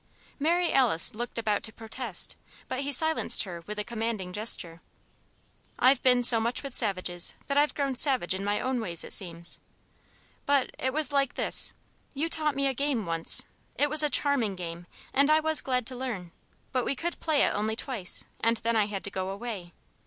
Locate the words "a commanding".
3.77-4.33